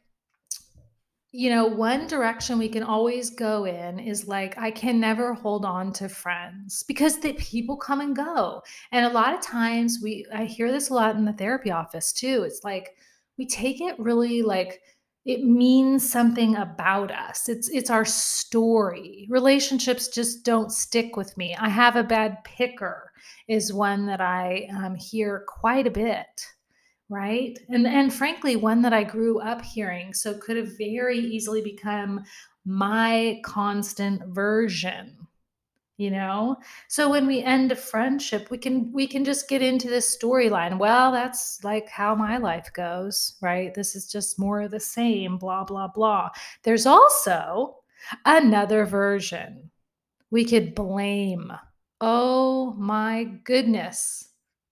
you 1.34 1.50
know, 1.50 1.66
one 1.66 2.08
direction 2.08 2.60
we 2.60 2.68
can 2.68 2.84
always 2.84 3.30
go 3.30 3.66
in 3.66 4.00
is 4.00 4.28
like, 4.28 4.58
I 4.58 4.70
can 4.70 5.00
never 5.00 5.34
hold 5.34 5.64
on 5.64 5.94
to 5.94 6.10
friends 6.10 6.84
because 6.84 7.20
the 7.20 7.34
people 7.34 7.78
come 7.78 8.02
and 8.02 8.16
go. 8.16 8.62
And 8.92 9.06
a 9.06 9.14
lot 9.14 9.34
of 9.34 9.42
times 9.42 10.00
we, 10.04 10.26
I 10.34 10.44
hear 10.44 10.72
this 10.72 10.90
a 10.90 10.94
lot 10.94 11.16
in 11.16 11.24
the 11.24 11.34
therapy 11.34 11.72
office 11.72 12.12
too. 12.12 12.44
It's 12.44 12.64
like, 12.66 12.98
we 13.38 13.48
take 13.48 13.80
it 13.80 13.98
really 13.98 14.42
like, 14.42 14.82
it 15.24 15.44
means 15.44 16.10
something 16.10 16.56
about 16.56 17.12
us 17.12 17.48
it's 17.48 17.70
it's 17.70 17.92
our 17.92 18.04
story 18.04 19.28
relationships 19.30 20.08
just 20.08 20.44
don't 20.44 20.72
stick 20.72 21.16
with 21.16 21.38
me 21.38 21.56
i 21.60 21.70
have 21.70 21.96
a 21.96 22.04
bad 22.04 22.44
picker 22.44 23.12
is 23.48 23.72
one 23.72 24.08
that 24.08 24.20
i 24.20 24.68
um, 24.76 24.96
hear 24.96 25.46
quite 25.48 25.86
a 25.86 25.92
bit 25.92 26.48
right? 27.12 27.60
And 27.70 27.86
and 27.86 28.14
frankly 28.14 28.56
one 28.56 28.82
that 28.84 28.94
i 28.94 29.04
grew 29.04 29.40
up 29.42 29.62
hearing 29.62 30.14
so 30.14 30.34
could 30.36 30.58
have 30.58 30.78
very 30.78 31.20
easily 31.20 31.62
become 31.62 32.24
my 32.66 33.42
constant 33.46 34.24
version 34.28 35.18
you 35.98 36.10
know? 36.10 36.56
So 36.88 37.12
when 37.12 37.28
we 37.28 37.44
end 37.44 37.72
a 37.72 37.76
friendship 37.76 38.50
we 38.50 38.58
can 38.58 38.92
we 38.94 39.06
can 39.08 39.24
just 39.26 39.50
get 39.50 39.62
into 39.62 39.90
this 39.90 40.18
storyline 40.18 40.80
well 40.80 41.12
that's 41.12 41.64
like 41.64 41.90
how 41.90 42.16
my 42.16 42.38
life 42.38 42.72
goes 42.74 43.36
right? 43.42 43.74
This 43.74 43.96
is 43.96 44.08
just 44.12 44.40
more 44.40 44.62
of 44.62 44.72
the 44.72 44.80
same 44.80 45.38
blah 45.38 45.64
blah 45.66 45.90
blah. 45.90 46.30
There's 46.64 46.86
also 46.88 47.78
another 48.26 48.86
version 48.86 49.70
we 50.32 50.46
could 50.46 50.76
blame. 50.76 51.52
Oh 52.02 52.74
my 52.78 53.26
goodness 53.44 54.31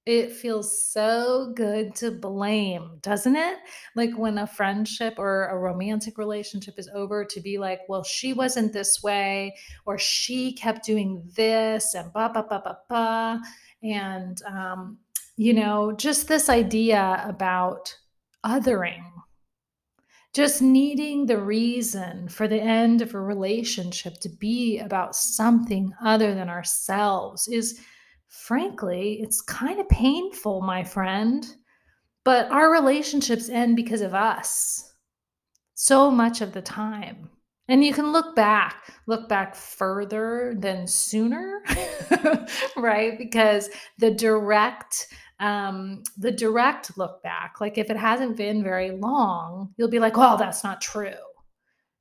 it 0.10 0.32
feels 0.32 0.82
so 0.82 1.54
good 1.56 1.94
to 1.94 2.10
blame, 2.10 2.98
doesn't 3.02 3.36
it? 3.36 3.60
Like 3.96 4.18
when 4.18 4.40
a 4.40 4.48
friendship 4.48 5.20
or 5.20 5.46
a 5.46 5.58
romantic 5.58 6.18
relationship 6.18 6.80
is 6.80 6.90
over, 6.96 7.24
to 7.26 7.40
be 7.40 7.60
like, 7.60 7.82
well, 7.88 8.04
she 8.04 8.34
wasn't 8.34 8.74
this 8.74 9.04
way, 9.04 9.56
or 9.86 10.00
she 10.00 10.54
kept 10.54 10.84
doing 10.84 11.22
this, 11.36 11.94
and 11.94 12.12
ba 12.12 12.32
ba 12.34 12.44
ba 12.50 12.60
ba 12.64 12.78
ba. 12.90 13.42
And, 13.84 14.42
um, 14.48 14.98
you 15.38 15.54
know, 15.54 15.92
just 15.92 16.28
this 16.28 16.50
idea 16.50 17.24
about 17.28 17.96
othering, 18.44 19.06
just 20.34 20.60
needing 20.60 21.28
the 21.28 21.38
reason 21.38 22.30
for 22.30 22.48
the 22.48 22.60
end 22.60 23.04
of 23.04 23.14
a 23.14 23.22
relationship 23.22 24.16
to 24.22 24.30
be 24.30 24.80
about 24.80 25.16
something 25.16 25.94
other 26.04 26.34
than 26.34 26.50
ourselves 26.50 27.48
is 27.48 27.80
Frankly, 28.30 29.20
it's 29.22 29.42
kind 29.42 29.80
of 29.80 29.90
painful, 29.90 30.62
my 30.62 30.84
friend, 30.84 31.46
but 32.24 32.50
our 32.52 32.72
relationships 32.72 33.50
end 33.50 33.76
because 33.76 34.02
of 34.02 34.14
us 34.14 34.94
so 35.74 36.12
much 36.12 36.42
of 36.42 36.54
the 36.54 36.62
time. 36.62 37.30
And 37.68 37.84
you 37.84 37.94
can 37.94 38.12
look 38.12 38.36
back, 38.36 38.94
look 39.08 39.28
back 39.30 39.56
further 39.56 40.56
than 40.58 40.88
sooner, 40.88 41.62
right? 42.78 43.18
Because 43.18 43.70
the 43.98 44.12
direct, 44.12 45.08
um, 45.40 46.04
the 46.18 46.32
direct 46.32 46.98
look 46.98 47.22
back, 47.24 47.56
like 47.62 47.78
if 47.78 47.90
it 47.90 47.98
hasn't 47.98 48.38
been 48.38 48.64
very 48.64 48.92
long, 48.92 49.74
you'll 49.78 49.90
be 49.90 50.00
like, 50.00 50.18
oh, 50.18 50.38
that's 50.38 50.64
not 50.64 50.82
true 50.82 51.14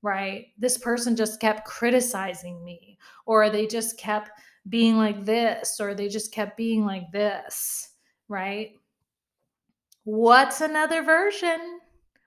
right? 0.02 0.46
This 0.58 0.78
person 0.78 1.16
just 1.16 1.40
kept 1.40 1.66
criticizing 1.66 2.64
me, 2.64 2.98
or 3.26 3.50
they 3.50 3.66
just 3.66 3.98
kept 3.98 4.30
being 4.68 4.96
like 4.96 5.24
this 5.24 5.80
or 5.80 5.94
they 5.94 6.08
just 6.08 6.32
kept 6.32 6.56
being 6.56 6.84
like 6.84 7.10
this, 7.12 7.88
right? 8.28 8.72
What's 10.04 10.60
another 10.60 11.02
version? 11.02 11.80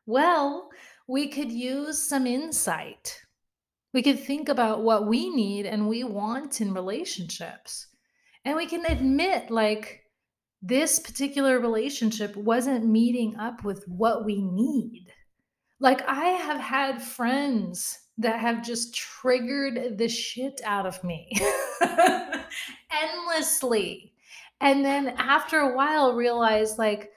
Well, 0.05 0.69
we 1.07 1.27
could 1.27 1.51
use 1.51 1.99
some 1.99 2.27
insight. 2.27 3.19
We 3.93 4.01
could 4.01 4.19
think 4.19 4.49
about 4.49 4.83
what 4.83 5.07
we 5.07 5.29
need 5.29 5.65
and 5.65 5.89
we 5.89 6.03
want 6.03 6.61
in 6.61 6.73
relationships. 6.73 7.87
And 8.45 8.55
we 8.55 8.65
can 8.65 8.85
admit, 8.85 9.51
like, 9.51 10.01
this 10.61 10.99
particular 10.99 11.59
relationship 11.59 12.35
wasn't 12.35 12.85
meeting 12.85 13.35
up 13.37 13.63
with 13.63 13.83
what 13.87 14.25
we 14.25 14.41
need. 14.41 15.07
Like, 15.79 16.01
I 16.07 16.25
have 16.25 16.59
had 16.59 17.01
friends 17.01 17.99
that 18.21 18.39
have 18.39 18.63
just 18.63 18.95
triggered 18.95 19.97
the 19.97 20.07
shit 20.07 20.61
out 20.63 20.85
of 20.85 21.03
me 21.03 21.31
endlessly. 22.91 24.13
And 24.59 24.85
then 24.85 25.09
after 25.17 25.59
a 25.59 25.75
while, 25.75 26.13
realize 26.13 26.77
like, 26.77 27.11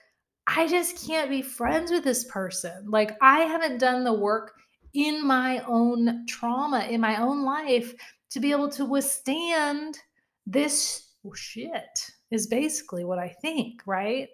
I 0.46 0.66
just 0.66 1.06
can't 1.06 1.30
be 1.30 1.42
friends 1.42 1.90
with 1.90 2.04
this 2.04 2.24
person. 2.24 2.90
Like, 2.90 3.16
I 3.22 3.40
haven't 3.40 3.78
done 3.78 4.04
the 4.04 4.12
work 4.12 4.52
in 4.94 5.26
my 5.26 5.62
own 5.66 6.26
trauma, 6.26 6.86
in 6.90 7.00
my 7.00 7.20
own 7.20 7.44
life 7.44 7.94
to 8.30 8.40
be 8.40 8.50
able 8.50 8.68
to 8.70 8.84
withstand 8.84 9.98
this 10.46 11.08
oh, 11.26 11.34
shit, 11.34 12.10
is 12.30 12.46
basically 12.46 13.04
what 13.04 13.18
I 13.18 13.28
think, 13.28 13.80
right? 13.86 14.28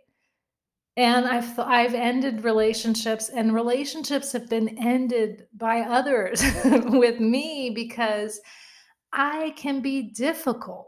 And 1.01 1.27
I've 1.27 1.59
I've 1.59 1.95
ended 1.95 2.45
relationships 2.45 3.31
and 3.31 3.55
relationships 3.55 4.33
have 4.33 4.51
been 4.51 4.77
ended 4.79 5.47
by 5.57 5.81
others 5.81 6.45
with 6.65 7.21
me 7.21 7.71
because 7.75 8.39
I 9.11 9.55
can 9.57 9.81
be 9.81 10.03
difficult 10.03 10.87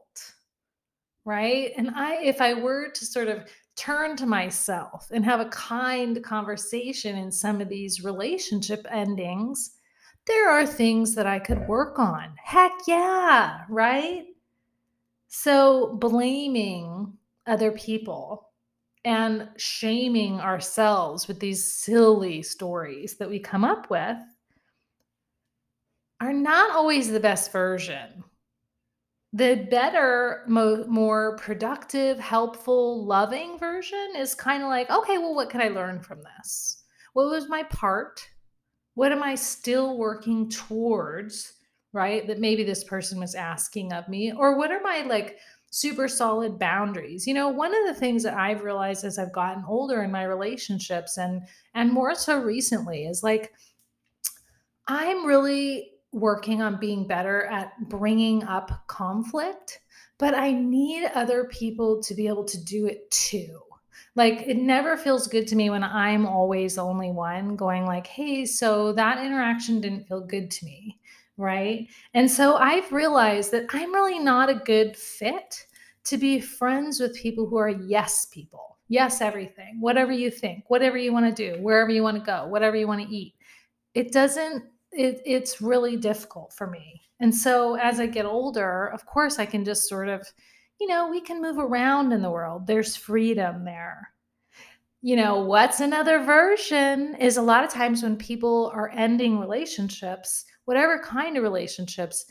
right? 1.25 1.73
And 1.79 1.91
I 1.95 2.23
if 2.23 2.43
I 2.43 2.53
were 2.53 2.91
to 2.91 3.07
sort 3.07 3.29
of 3.29 3.49
turn 3.77 4.17
to 4.17 4.27
myself 4.27 5.07
and 5.13 5.25
have 5.25 5.41
a 5.41 5.49
kind 5.49 6.23
conversation 6.23 7.17
in 7.17 7.33
some 7.33 7.63
of 7.63 7.71
these 7.71 8.05
relationship 8.05 8.87
endings 8.91 9.79
there 10.27 10.51
are 10.51 10.65
things 10.65 11.17
that 11.17 11.27
I 11.27 11.41
could 11.41 11.67
work 11.67 11.99
on. 11.99 12.35
Heck 12.45 12.73
yeah 12.87 13.63
right? 13.71 14.25
So 15.29 15.97
blaming 15.97 17.15
other 17.47 17.73
people 17.73 18.52
and 19.05 19.49
shaming 19.57 20.41
ourselves 20.41 21.27
with 21.27 21.41
these 21.41 21.65
silly 21.65 22.43
stories 22.43 23.17
that 23.17 23.29
we 23.29 23.39
come 23.39 23.65
up 23.65 23.91
with 23.91 24.17
are 26.21 26.33
not 26.33 26.71
always 26.71 27.11
the 27.11 27.19
best 27.19 27.51
version. 27.51 28.23
The 29.33 29.67
better, 29.71 30.45
mo- 30.47 30.85
more 30.87 31.37
productive, 31.39 32.21
helpful, 32.21 33.05
loving 33.05 33.59
version 33.59 34.13
is 34.17 34.35
kind 34.35 34.63
of 34.63 34.69
like, 34.69 34.91
okay, 34.91 35.19
well, 35.19 35.35
what 35.35 35.51
can 35.51 35.61
I 35.61 35.69
learn 35.69 36.01
from 36.01 36.21
this? 36.23 36.85
What 37.15 37.31
was 37.31 37.49
my 37.49 37.65
part? 37.65 38.21
What 38.95 39.11
am 39.11 39.23
I 39.23 39.35
still 39.35 39.97
working 39.97 40.49
towards? 40.49 41.55
Right? 41.95 42.27
That 42.27 42.41
maybe 42.41 42.63
this 42.63 42.85
person 42.85 43.19
was 43.19 43.35
asking 43.35 43.93
of 43.93 44.09
me. 44.09 44.33
Or 44.33 44.57
what 44.57 44.71
are 44.71 44.81
my 44.81 45.03
like 45.03 45.39
super 45.73 46.07
solid 46.07 46.59
boundaries. 46.59 47.27
You 47.27 47.33
know, 47.33 47.49
one 47.49 47.75
of 47.75 47.87
the 47.87 47.99
things 47.99 48.23
that 48.23 48.35
I've 48.35 48.63
realized 48.63 49.05
as 49.05 49.19
I've 49.19 49.33
gotten 49.33 49.65
older 49.67 50.03
in 50.03 50.13
my 50.13 50.25
relationships 50.25 51.19
and 51.19 51.43
and 51.75 51.91
more 51.93 52.15
so 52.15 52.39
recently 52.39 53.07
is 53.07 53.23
like 53.23 53.53
I'm 54.87 55.25
really 55.27 55.93
working 56.13 56.61
on 56.61 56.79
being 56.79 57.07
better 57.07 57.45
at 57.47 57.73
bringing 57.89 58.45
up 58.45 58.87
conflict, 58.87 59.81
but 60.19 60.35
I 60.35 60.53
need 60.53 61.11
other 61.15 61.45
people 61.45 62.03
to 62.03 62.15
be 62.15 62.29
able 62.29 62.45
to 62.45 62.63
do 62.63 62.87
it 62.87 63.11
too. 63.11 63.61
Like 64.15 64.43
it 64.47 64.59
never 64.59 64.99
feels 64.99 65.27
good 65.27 65.47
to 65.49 65.57
me 65.57 65.71
when 65.71 65.83
I'm 65.83 66.27
always 66.27 66.75
the 66.75 66.85
only 66.85 67.11
one 67.11 67.57
going 67.57 67.87
like, 67.87 68.07
"Hey, 68.07 68.45
so 68.45 68.93
that 68.93 69.25
interaction 69.25 69.81
didn't 69.81 70.07
feel 70.07 70.21
good 70.21 70.51
to 70.51 70.67
me." 70.67 71.01
Right? 71.37 71.89
And 72.15 72.31
so 72.31 72.57
I've 72.57 72.93
realized 72.93 73.53
that 73.53 73.67
I'm 73.71 73.93
really 73.95 74.19
not 74.19 74.51
a 74.51 74.55
good 74.55 74.97
fit 74.97 75.67
to 76.05 76.17
be 76.17 76.41
friends 76.41 77.01
with 77.01 77.15
people 77.15 77.47
who 77.47 77.57
are 77.57 77.71
yes 77.71 78.27
people. 78.27 78.79
Yes 78.89 79.21
everything. 79.21 79.79
Whatever 79.81 80.13
you 80.13 80.31
think, 80.31 80.65
whatever 80.69 80.99
you 80.99 81.13
want 81.13 81.35
to 81.35 81.53
do, 81.53 81.63
wherever 81.63 81.91
you 81.91 82.03
want 82.03 82.19
to 82.19 82.25
go, 82.25 82.47
whatever 82.47 82.77
you 82.77 82.87
want 82.87 83.01
to 83.01 83.15
eat. 83.15 83.35
It 83.95 84.13
doesn't 84.13 84.65
it, 84.91 85.23
it's 85.25 85.63
really 85.63 85.97
difficult 85.97 86.53
for 86.53 86.67
me. 86.67 87.01
And 87.21 87.35
so 87.35 87.77
as 87.77 87.99
I 87.99 88.07
get 88.07 88.27
older, 88.27 88.89
of 88.89 89.07
course 89.07 89.39
I 89.39 89.47
can 89.47 89.65
just 89.65 89.89
sort 89.89 90.09
of 90.09 90.31
you 90.81 90.89
know, 90.89 91.09
we 91.09 91.21
can 91.21 91.41
move 91.41 91.59
around 91.59 92.13
in 92.13 92.23
the 92.23 92.31
world. 92.31 92.67
There's 92.67 92.97
freedom 92.97 93.65
there. 93.65 94.11
You 95.01 95.15
know, 95.15 95.41
what's 95.41 95.79
another 95.79 96.25
version 96.25 97.15
is 97.17 97.37
a 97.37 97.43
lot 97.43 97.63
of 97.63 97.71
times 97.71 98.03
when 98.03 98.17
people 98.17 98.73
are 98.75 98.91
ending 98.91 99.39
relationships, 99.39 100.45
whatever 100.65 101.03
kind 101.03 101.37
of 101.37 101.43
relationships, 101.43 102.25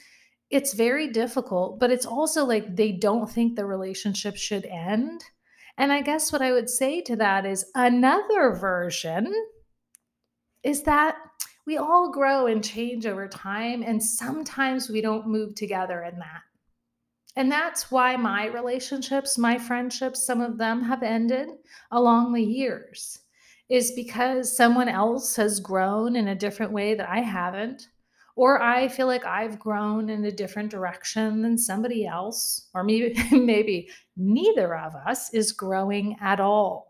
it's 0.49 0.73
very 0.73 1.07
difficult, 1.07 1.79
but 1.79 1.91
it's 1.91 2.05
also 2.05 2.45
like 2.45 2.75
they 2.75 2.91
don't 2.91 3.29
think 3.29 3.55
the 3.55 3.65
relationship 3.65 4.35
should 4.35 4.65
end. 4.65 5.23
And 5.77 5.91
I 5.91 6.01
guess 6.01 6.31
what 6.31 6.41
I 6.41 6.51
would 6.51 6.69
say 6.69 7.01
to 7.01 7.15
that 7.15 7.45
is 7.45 7.65
another 7.75 8.53
version 8.53 9.33
is 10.63 10.83
that 10.83 11.15
we 11.65 11.77
all 11.77 12.11
grow 12.11 12.47
and 12.47 12.63
change 12.63 13.05
over 13.05 13.27
time, 13.27 13.83
and 13.83 14.03
sometimes 14.03 14.89
we 14.89 15.01
don't 15.01 15.27
move 15.27 15.55
together 15.55 16.03
in 16.03 16.19
that. 16.19 16.41
And 17.35 17.51
that's 17.51 17.89
why 17.89 18.17
my 18.17 18.47
relationships, 18.47 19.37
my 19.37 19.57
friendships, 19.57 20.25
some 20.25 20.41
of 20.41 20.57
them 20.57 20.83
have 20.83 21.01
ended 21.01 21.47
along 21.91 22.33
the 22.33 22.43
years, 22.43 23.19
is 23.69 23.93
because 23.93 24.55
someone 24.55 24.89
else 24.89 25.35
has 25.37 25.59
grown 25.59 26.15
in 26.15 26.27
a 26.27 26.35
different 26.35 26.73
way 26.73 26.93
that 26.95 27.09
I 27.09 27.19
haven't. 27.19 27.87
Or 28.41 28.59
I 28.59 28.87
feel 28.87 29.05
like 29.05 29.23
I've 29.23 29.59
grown 29.59 30.09
in 30.09 30.25
a 30.25 30.31
different 30.31 30.71
direction 30.71 31.43
than 31.43 31.59
somebody 31.59 32.07
else, 32.07 32.69
or 32.73 32.83
maybe, 32.83 33.15
maybe 33.31 33.91
neither 34.17 34.75
of 34.75 34.95
us 34.95 35.31
is 35.31 35.51
growing 35.51 36.17
at 36.19 36.39
all. 36.39 36.87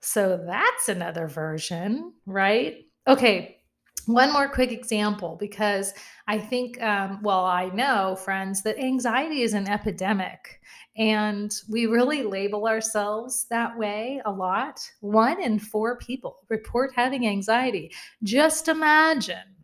So 0.00 0.42
that's 0.44 0.88
another 0.88 1.28
version, 1.28 2.14
right? 2.26 2.78
Okay, 3.06 3.58
one 4.06 4.32
more 4.32 4.48
quick 4.48 4.72
example 4.72 5.36
because 5.38 5.94
I 6.26 6.38
think, 6.38 6.82
um, 6.82 7.20
well, 7.22 7.44
I 7.44 7.68
know, 7.68 8.16
friends, 8.16 8.62
that 8.62 8.76
anxiety 8.76 9.42
is 9.42 9.54
an 9.54 9.68
epidemic. 9.68 10.60
And 10.96 11.54
we 11.68 11.86
really 11.86 12.24
label 12.24 12.66
ourselves 12.66 13.46
that 13.50 13.78
way 13.78 14.20
a 14.24 14.32
lot. 14.32 14.80
One 14.98 15.40
in 15.40 15.60
four 15.60 15.96
people 15.98 16.38
report 16.48 16.90
having 16.96 17.28
anxiety. 17.28 17.92
Just 18.24 18.66
imagine 18.66 19.59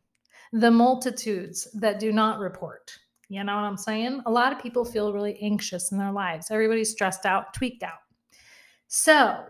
the 0.57 0.71
multitudes 0.71 1.69
that 1.75 2.01
do 2.01 2.13
not 2.13 2.39
report. 2.39 2.91
You 3.29 3.45
know 3.45 3.55
what 3.55 3.65
I'm 3.65 3.77
saying? 3.77 4.23
A 4.25 4.31
lot 4.31 4.53
of 4.53 4.63
people 4.63 4.85
feel 4.85 5.13
really 5.13 5.39
anxious 5.43 5.93
in 5.93 5.99
their 5.99 6.13
lives. 6.13 6.51
Everybody's 6.51 6.93
stressed 6.93 7.27
out, 7.27 7.53
tweaked 7.53 7.83
out. 7.83 7.99
So 8.89 9.45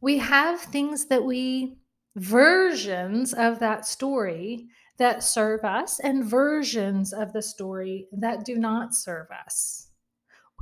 we 0.00 0.18
have 0.18 0.60
things 0.60 1.06
that 1.06 1.24
we 1.24 1.78
versions 2.14 3.34
of 3.34 3.58
that 3.58 3.84
story 3.84 4.68
that 4.98 5.24
serve 5.24 5.64
us 5.64 5.98
and 5.98 6.24
versions 6.24 7.12
of 7.12 7.32
the 7.32 7.42
story 7.42 8.06
that 8.12 8.44
do 8.44 8.54
not 8.54 8.94
serve 8.94 9.26
us. 9.44 9.88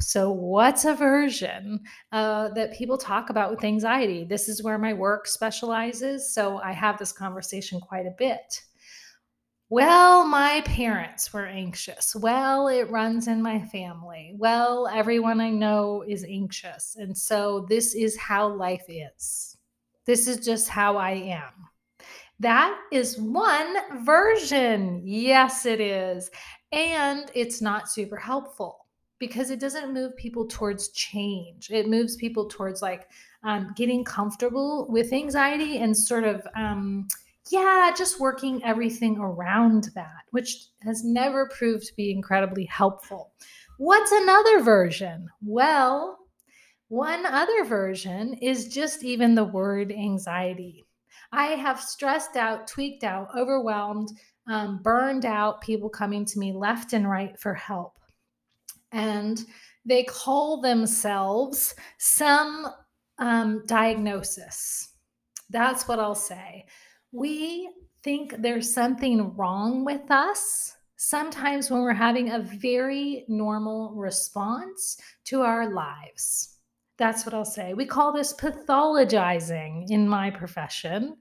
So, 0.00 0.33
what's 0.33 0.87
a 0.87 0.94
version 0.94 1.81
uh, 2.12 2.48
that 2.55 2.72
people 2.72 2.96
talk 2.96 3.28
about 3.28 3.50
with 3.50 3.62
anxiety? 3.62 4.24
This 4.24 4.48
is 4.48 4.62
where 4.62 4.78
my 4.78 4.94
work 4.94 5.28
specializes. 5.28 6.33
So, 6.33 6.59
I 6.59 6.72
have 6.72 6.98
this 6.98 7.12
conversation 7.12 7.78
quite 7.78 8.07
a 8.07 8.14
bit. 8.16 8.62
Well, 9.72 10.26
my 10.26 10.61
parents 10.66 11.32
were 11.32 11.46
anxious. 11.46 12.14
Well, 12.14 12.68
it 12.68 12.90
runs 12.90 13.26
in 13.26 13.40
my 13.40 13.58
family. 13.58 14.35
Well, 14.37 14.87
everyone 14.87 15.40
I 15.40 15.48
know 15.48 16.04
is 16.06 16.26
anxious. 16.28 16.96
And 17.00 17.16
so, 17.16 17.64
this 17.70 17.94
is 17.94 18.14
how 18.18 18.48
life 18.48 18.85
is. 18.87 19.56
This 20.04 20.28
is 20.28 20.44
just 20.44 20.68
how 20.68 20.98
I 20.98 21.12
am. 21.12 21.54
That 22.38 22.78
is 22.92 23.18
one 23.18 24.04
version. 24.04 25.00
Yes, 25.06 25.64
it 25.64 25.80
is. 25.80 26.30
And 26.72 27.30
it's 27.35 27.62
not 27.62 27.88
super 27.88 28.18
helpful 28.18 28.85
because 29.18 29.48
it 29.48 29.58
doesn't 29.58 29.94
move 29.94 30.14
people 30.18 30.46
towards 30.46 30.90
change. 30.90 31.70
It 31.70 31.88
moves 31.88 32.16
people 32.16 32.46
towards 32.46 32.82
like 32.82 33.08
um, 33.42 33.72
getting 33.74 34.04
comfortable 34.04 34.87
with 34.90 35.14
anxiety 35.14 35.78
and 35.78 35.96
sort 35.96 36.24
of, 36.24 36.46
um, 36.54 37.08
yeah, 37.52 37.92
just 37.96 38.18
working 38.18 38.64
everything 38.64 39.18
around 39.18 39.90
that, 39.94 40.24
which 40.30 40.68
has 40.82 41.04
never 41.04 41.48
proved 41.48 41.86
to 41.86 41.94
be 41.94 42.10
incredibly 42.10 42.64
helpful. 42.64 43.32
What's 43.76 44.10
another 44.10 44.62
version? 44.62 45.28
Well, 45.44 46.18
one 46.88 47.26
other 47.26 47.64
version 47.64 48.34
is 48.34 48.68
just 48.68 49.04
even 49.04 49.34
the 49.34 49.44
word 49.44 49.92
anxiety. 49.92 50.86
I 51.30 51.48
have 51.48 51.80
stressed 51.80 52.36
out, 52.36 52.66
tweaked 52.66 53.04
out, 53.04 53.28
overwhelmed, 53.36 54.10
um, 54.46 54.80
burned 54.82 55.24
out 55.24 55.60
people 55.60 55.88
coming 55.88 56.24
to 56.24 56.38
me 56.38 56.52
left 56.52 56.92
and 56.94 57.08
right 57.08 57.38
for 57.38 57.54
help. 57.54 57.98
And 58.92 59.44
they 59.84 60.04
call 60.04 60.60
themselves 60.60 61.74
some 61.98 62.66
um, 63.18 63.64
diagnosis. 63.66 64.90
That's 65.50 65.86
what 65.86 65.98
I'll 65.98 66.14
say. 66.14 66.66
We 67.12 67.68
think 68.03 68.35
there's 68.38 68.72
something 68.72 69.37
wrong 69.37 69.85
with 69.85 70.11
us 70.11 70.75
sometimes 70.96 71.70
when 71.70 71.83
we're 71.83 71.92
having 71.92 72.31
a 72.31 72.38
very 72.40 73.25
normal 73.29 73.92
response 73.94 74.96
to 75.25 75.42
our 75.42 75.72
lives. 75.72 76.59
That's 76.96 77.27
what 77.27 77.35
I'll 77.35 77.44
say. 77.44 77.75
We 77.75 77.87
call 77.87 78.12
this 78.12 78.33
pathologizing 78.33 79.90
in 79.90 80.09
my 80.09 80.31
profession. 80.31 81.16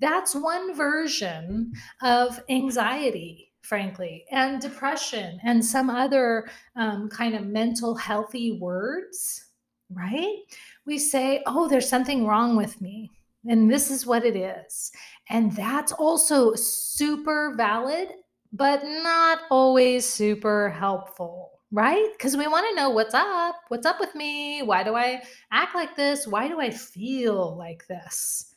That's 0.00 0.34
one 0.34 0.74
version 0.76 1.72
of 2.02 2.42
anxiety, 2.50 3.52
frankly, 3.62 4.24
and 4.30 4.60
depression, 4.60 5.40
and 5.42 5.64
some 5.64 5.88
other 5.88 6.50
um, 6.76 7.08
kind 7.08 7.34
of 7.34 7.46
mental 7.46 7.94
healthy 7.94 8.58
words, 8.60 9.46
right? 9.90 10.36
We 10.84 10.98
say, 10.98 11.42
oh, 11.46 11.68
there's 11.68 11.88
something 11.88 12.26
wrong 12.26 12.56
with 12.56 12.80
me. 12.80 13.10
And 13.46 13.70
this 13.70 13.90
is 13.90 14.06
what 14.06 14.24
it 14.24 14.36
is. 14.36 14.92
And 15.28 15.54
that's 15.56 15.92
also 15.92 16.54
super 16.54 17.54
valid, 17.56 18.08
but 18.52 18.84
not 18.84 19.40
always 19.50 20.08
super 20.08 20.70
helpful 20.70 21.52
right? 21.72 22.10
Because 22.12 22.36
we 22.36 22.46
want 22.46 22.66
to 22.68 22.76
know 22.76 22.90
what's 22.90 23.14
up. 23.14 23.56
What's 23.68 23.86
up 23.86 23.98
with 23.98 24.14
me? 24.14 24.62
Why 24.62 24.84
do 24.84 24.94
I 24.94 25.22
act 25.50 25.74
like 25.74 25.96
this? 25.96 26.26
Why 26.26 26.46
do 26.46 26.60
I 26.60 26.70
feel 26.70 27.56
like 27.56 27.86
this? 27.88 28.54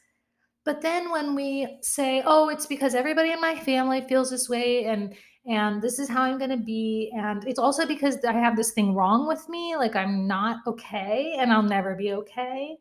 But 0.66 0.82
then 0.82 1.12
when 1.12 1.36
we 1.36 1.80
say, 1.82 2.24
"Oh, 2.26 2.50
it's 2.50 2.66
because 2.68 2.96
everybody 2.96 3.32
in 3.32 3.42
my 3.42 3.56
family 3.56 4.02
feels 4.02 4.32
this 4.32 4.50
way 4.50 4.86
and 4.86 5.16
and 5.48 5.82
this 5.82 6.00
is 6.00 6.10
how 6.10 6.24
I'm 6.24 6.40
going 6.40 6.50
to 6.50 6.58
be 6.58 7.12
and 7.16 7.48
it's 7.48 7.60
also 7.60 7.86
because 7.86 8.18
I 8.26 8.34
have 8.34 8.56
this 8.58 8.72
thing 8.72 8.96
wrong 8.96 9.28
with 9.28 9.48
me, 9.50 9.76
like 9.78 9.96
I'm 9.96 10.28
not 10.28 10.58
okay 10.68 11.36
and 11.40 11.54
I'll 11.54 11.64
never 11.64 11.96
be 11.96 12.14
okay." 12.14 12.78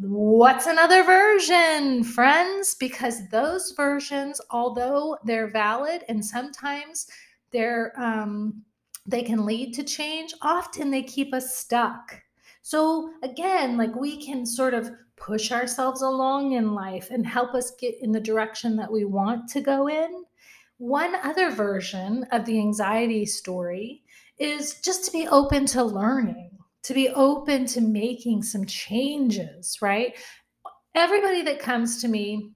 What's 0.00 0.66
another 0.66 1.02
version, 1.04 2.04
friends? 2.04 2.74
Because 2.74 3.28
those 3.28 3.72
versions, 3.76 4.40
although 4.50 5.16
they're 5.24 5.50
valid 5.50 6.04
and 6.08 6.24
sometimes 6.24 7.06
they're 7.50 7.92
um 8.00 8.62
they 9.06 9.22
can 9.22 9.44
lead 9.44 9.74
to 9.74 9.82
change, 9.82 10.32
often 10.42 10.90
they 10.90 11.02
keep 11.02 11.34
us 11.34 11.56
stuck. 11.56 12.22
So, 12.62 13.10
again, 13.24 13.76
like 13.76 13.94
we 13.96 14.24
can 14.24 14.46
sort 14.46 14.74
of 14.74 14.90
push 15.16 15.50
ourselves 15.50 16.02
along 16.02 16.52
in 16.52 16.74
life 16.74 17.08
and 17.10 17.26
help 17.26 17.54
us 17.54 17.72
get 17.80 17.96
in 18.00 18.12
the 18.12 18.20
direction 18.20 18.76
that 18.76 18.90
we 18.90 19.04
want 19.04 19.48
to 19.50 19.60
go 19.60 19.88
in. 19.88 20.24
One 20.78 21.14
other 21.16 21.50
version 21.50 22.24
of 22.32 22.44
the 22.44 22.58
anxiety 22.58 23.26
story 23.26 24.02
is 24.38 24.80
just 24.80 25.04
to 25.04 25.12
be 25.12 25.28
open 25.28 25.66
to 25.66 25.82
learning, 25.84 26.50
to 26.82 26.94
be 26.94 27.08
open 27.10 27.66
to 27.66 27.80
making 27.80 28.42
some 28.42 28.64
changes, 28.66 29.80
right? 29.80 30.16
Everybody 30.94 31.42
that 31.42 31.60
comes 31.60 32.00
to 32.02 32.08
me 32.08 32.52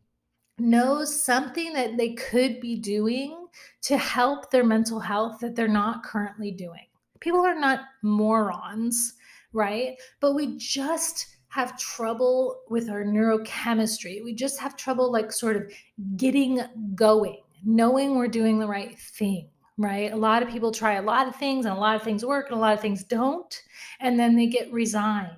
knows 0.59 1.25
something 1.25 1.73
that 1.75 1.97
they 1.97 2.15
could 2.15 2.61
be 2.61 2.77
doing 2.77 3.47
to 3.83 3.97
help 3.97 4.51
their 4.51 4.65
mental 4.65 4.99
health 4.99 5.39
that 5.41 5.55
they're 5.55 5.69
not 5.69 6.03
currently 6.03 6.51
doing. 6.51 6.87
People 7.21 7.41
are 7.41 7.59
not 7.59 7.81
morons, 8.03 9.15
right? 9.53 9.97
But 10.21 10.35
we 10.35 10.57
just 10.59 11.37
have 11.49 11.79
trouble 11.79 12.63
with 12.69 12.91
our 12.91 13.05
neurochemistry. 13.05 14.23
We 14.23 14.35
just 14.35 14.59
have 14.61 14.77
trouble, 14.77 15.11
like, 15.11 15.33
sort 15.33 15.57
of 15.57 15.73
getting 16.17 16.61
going, 16.95 17.41
knowing 17.65 18.17
we're 18.17 18.29
doing 18.29 18.59
the 18.59 18.67
right 18.67 18.99
thing, 18.99 19.49
right? 19.79 20.13
A 20.13 20.17
lot 20.17 20.43
of 20.43 20.49
people 20.49 20.73
try 20.73 20.95
a 20.95 21.03
lot 21.03 21.29
of 21.29 21.37
things, 21.37 21.67
and 21.67 21.77
a 21.77 21.81
lot 21.81 21.97
of 21.97 22.03
things 22.03 22.25
work, 22.25 22.47
and 22.49 22.57
a 22.57 22.61
lot 22.61 22.75
of 22.75 22.81
things 22.81 23.05
don't. 23.05 23.63
And 24.01 24.19
then 24.19 24.37
they 24.37 24.47
get 24.47 24.73
resigned, 24.73 25.37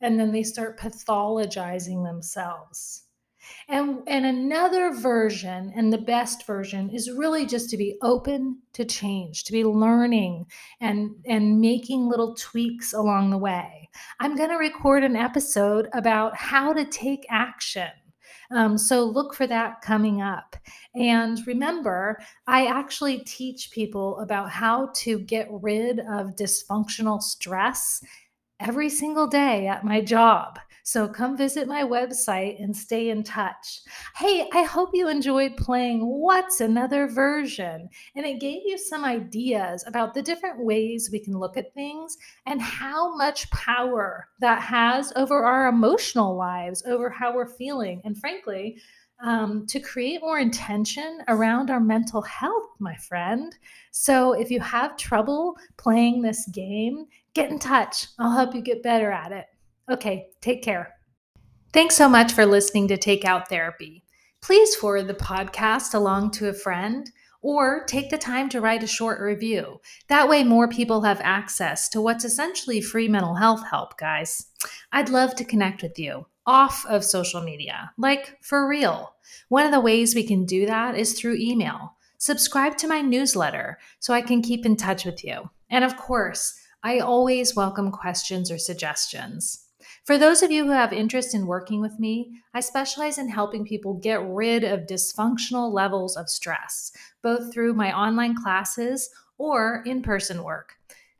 and 0.00 0.18
then 0.18 0.32
they 0.32 0.42
start 0.42 0.78
pathologizing 0.78 2.04
themselves. 2.04 3.04
And, 3.68 4.00
and 4.06 4.26
another 4.26 4.92
version, 4.92 5.72
and 5.74 5.92
the 5.92 5.98
best 5.98 6.46
version, 6.46 6.90
is 6.90 7.10
really 7.10 7.46
just 7.46 7.70
to 7.70 7.76
be 7.76 7.96
open 8.02 8.60
to 8.74 8.84
change, 8.84 9.44
to 9.44 9.52
be 9.52 9.64
learning 9.64 10.46
and, 10.80 11.10
and 11.26 11.60
making 11.60 12.08
little 12.08 12.34
tweaks 12.34 12.92
along 12.92 13.30
the 13.30 13.38
way. 13.38 13.88
I'm 14.20 14.36
going 14.36 14.50
to 14.50 14.56
record 14.56 15.04
an 15.04 15.16
episode 15.16 15.88
about 15.92 16.36
how 16.36 16.72
to 16.72 16.84
take 16.84 17.26
action. 17.30 17.88
Um, 18.50 18.78
so 18.78 19.04
look 19.04 19.34
for 19.34 19.46
that 19.46 19.82
coming 19.82 20.22
up. 20.22 20.56
And 20.94 21.46
remember, 21.46 22.18
I 22.46 22.66
actually 22.66 23.18
teach 23.20 23.70
people 23.70 24.18
about 24.20 24.50
how 24.50 24.90
to 24.96 25.18
get 25.18 25.48
rid 25.50 26.00
of 26.00 26.36
dysfunctional 26.36 27.22
stress 27.22 28.02
every 28.60 28.88
single 28.88 29.26
day 29.26 29.66
at 29.66 29.84
my 29.84 30.00
job. 30.00 30.58
So 30.88 31.06
come 31.06 31.36
visit 31.36 31.68
my 31.68 31.82
website 31.82 32.64
and 32.64 32.74
stay 32.74 33.10
in 33.10 33.22
touch. 33.22 33.82
Hey, 34.16 34.48
I 34.54 34.62
hope 34.62 34.88
you 34.94 35.06
enjoyed 35.06 35.54
playing 35.58 36.00
What's 36.00 36.62
Another 36.62 37.06
Version? 37.06 37.90
And 38.16 38.24
it 38.24 38.40
gave 38.40 38.62
you 38.64 38.78
some 38.78 39.04
ideas 39.04 39.84
about 39.86 40.14
the 40.14 40.22
different 40.22 40.64
ways 40.64 41.10
we 41.12 41.18
can 41.18 41.38
look 41.38 41.58
at 41.58 41.74
things 41.74 42.16
and 42.46 42.62
how 42.62 43.14
much 43.14 43.50
power 43.50 44.28
that 44.40 44.62
has 44.62 45.12
over 45.14 45.44
our 45.44 45.68
emotional 45.68 46.34
lives, 46.34 46.82
over 46.86 47.10
how 47.10 47.34
we're 47.34 47.54
feeling. 47.58 48.00
And 48.06 48.16
frankly, 48.16 48.78
um, 49.22 49.66
to 49.66 49.80
create 49.80 50.22
more 50.22 50.38
intention 50.38 51.18
around 51.28 51.68
our 51.68 51.80
mental 51.80 52.22
health, 52.22 52.70
my 52.78 52.96
friend. 52.96 53.54
So, 53.90 54.32
if 54.32 54.50
you 54.50 54.60
have 54.60 54.96
trouble 54.96 55.58
playing 55.76 56.22
this 56.22 56.48
game, 56.48 57.04
get 57.34 57.50
in 57.50 57.58
touch. 57.58 58.06
I'll 58.18 58.34
help 58.34 58.54
you 58.54 58.62
get 58.62 58.82
better 58.82 59.10
at 59.10 59.32
it. 59.32 59.48
Okay, 59.90 60.28
take 60.42 60.62
care. 60.62 60.94
Thanks 61.72 61.96
so 61.96 62.08
much 62.08 62.32
for 62.32 62.44
listening 62.44 62.88
to 62.88 62.98
Take 62.98 63.24
Out 63.24 63.48
Therapy. 63.48 64.04
Please 64.42 64.74
forward 64.74 65.06
the 65.06 65.14
podcast 65.14 65.94
along 65.94 66.32
to 66.32 66.48
a 66.48 66.52
friend 66.52 67.10
or 67.40 67.84
take 67.84 68.10
the 68.10 68.18
time 68.18 68.48
to 68.50 68.60
write 68.60 68.82
a 68.82 68.86
short 68.86 69.20
review. 69.20 69.80
That 70.08 70.28
way, 70.28 70.44
more 70.44 70.68
people 70.68 71.02
have 71.02 71.20
access 71.22 71.88
to 71.90 72.00
what's 72.00 72.24
essentially 72.24 72.80
free 72.80 73.08
mental 73.08 73.36
health 73.36 73.62
help, 73.70 73.96
guys. 73.96 74.46
I'd 74.92 75.08
love 75.08 75.34
to 75.36 75.44
connect 75.44 75.82
with 75.82 75.98
you 75.98 76.26
off 76.46 76.84
of 76.86 77.04
social 77.04 77.42
media, 77.42 77.92
like 77.96 78.36
for 78.42 78.68
real. 78.68 79.14
One 79.48 79.64
of 79.64 79.72
the 79.72 79.80
ways 79.80 80.14
we 80.14 80.26
can 80.26 80.44
do 80.44 80.66
that 80.66 80.96
is 80.96 81.12
through 81.12 81.36
email. 81.36 81.94
Subscribe 82.18 82.76
to 82.78 82.88
my 82.88 83.00
newsletter 83.00 83.78
so 84.00 84.12
I 84.12 84.22
can 84.22 84.42
keep 84.42 84.66
in 84.66 84.76
touch 84.76 85.04
with 85.04 85.24
you. 85.24 85.50
And 85.70 85.84
of 85.84 85.96
course, 85.96 86.58
I 86.82 86.98
always 86.98 87.54
welcome 87.54 87.90
questions 87.90 88.50
or 88.50 88.58
suggestions. 88.58 89.67
For 90.08 90.16
those 90.16 90.42
of 90.42 90.50
you 90.50 90.64
who 90.64 90.70
have 90.70 90.94
interest 90.94 91.34
in 91.34 91.46
working 91.46 91.82
with 91.82 91.98
me, 91.98 92.40
I 92.54 92.60
specialize 92.60 93.18
in 93.18 93.28
helping 93.28 93.66
people 93.66 93.92
get 93.92 94.26
rid 94.26 94.64
of 94.64 94.86
dysfunctional 94.86 95.70
levels 95.70 96.16
of 96.16 96.30
stress, 96.30 96.92
both 97.22 97.52
through 97.52 97.74
my 97.74 97.94
online 97.94 98.34
classes 98.34 99.10
or 99.36 99.82
in 99.84 100.00
person 100.00 100.42
work. 100.42 100.76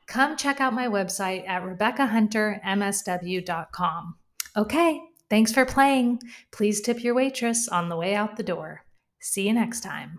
Come 0.07 0.39
check 0.39 0.59
out 0.59 0.73
my 0.73 0.87
website 0.87 1.47
at 1.47 1.65
RebeccaHunterMSW.com. 1.65 4.15
Okay, 4.57 5.03
thanks 5.29 5.53
for 5.53 5.67
playing. 5.67 6.21
Please 6.51 6.81
tip 6.81 7.05
your 7.05 7.15
waitress 7.15 7.69
on 7.69 7.91
the 7.91 7.97
way 7.97 8.15
out 8.15 8.39
the 8.39 8.43
door. 8.43 8.87
See 9.21 9.47
you 9.47 9.53
next 9.53 9.83
time. 9.83 10.13